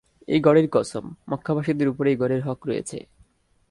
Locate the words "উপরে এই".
1.87-2.17